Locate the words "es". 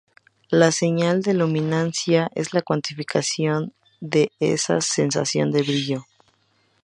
2.33-2.55